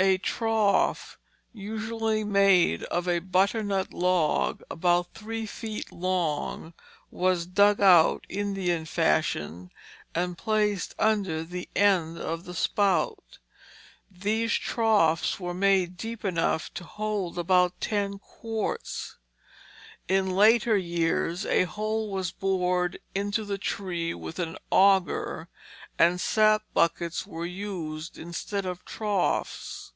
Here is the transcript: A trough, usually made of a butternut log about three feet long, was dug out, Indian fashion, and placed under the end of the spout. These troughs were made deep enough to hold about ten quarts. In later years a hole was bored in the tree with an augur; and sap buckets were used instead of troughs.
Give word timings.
A 0.00 0.18
trough, 0.18 1.16
usually 1.52 2.24
made 2.24 2.82
of 2.84 3.06
a 3.06 3.20
butternut 3.20 3.94
log 3.94 4.60
about 4.68 5.14
three 5.14 5.46
feet 5.46 5.92
long, 5.92 6.74
was 7.12 7.46
dug 7.46 7.80
out, 7.80 8.26
Indian 8.28 8.84
fashion, 8.84 9.70
and 10.12 10.36
placed 10.36 10.96
under 10.98 11.44
the 11.44 11.68
end 11.76 12.18
of 12.18 12.42
the 12.46 12.54
spout. 12.54 13.38
These 14.10 14.54
troughs 14.54 15.38
were 15.38 15.54
made 15.54 15.96
deep 15.98 16.24
enough 16.24 16.74
to 16.74 16.82
hold 16.82 17.38
about 17.38 17.80
ten 17.80 18.18
quarts. 18.18 19.18
In 20.08 20.34
later 20.34 20.76
years 20.76 21.46
a 21.46 21.62
hole 21.62 22.10
was 22.10 22.32
bored 22.32 22.98
in 23.14 23.30
the 23.30 23.56
tree 23.56 24.14
with 24.14 24.40
an 24.40 24.56
augur; 24.72 25.48
and 25.96 26.20
sap 26.20 26.64
buckets 26.74 27.24
were 27.24 27.46
used 27.46 28.18
instead 28.18 28.66
of 28.66 28.84
troughs. 28.84 29.90